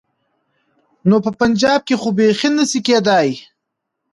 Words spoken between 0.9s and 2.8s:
نو په پنجاب کې خو بيخي نه شي